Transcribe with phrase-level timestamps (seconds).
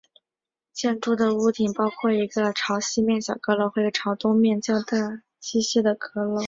[0.73, 6.39] 建筑的屋顶包括一个朝西面的小阁楼和一个朝东面较大机械阁楼。